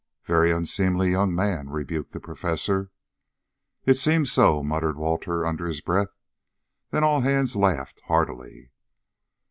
"Very 0.25 0.49
unseemly, 0.51 1.11
young 1.11 1.35
man," 1.35 1.69
rebuked 1.69 2.11
the 2.11 2.19
Professor. 2.19 2.89
"It 3.85 3.99
seems 3.99 4.31
so," 4.31 4.63
muttered 4.63 4.97
Walter 4.97 5.45
under 5.45 5.67
his 5.67 5.79
breath; 5.81 6.15
then 6.89 7.03
all 7.03 7.21
hands 7.21 7.55
laughed 7.55 8.01
heartily. 8.07 8.71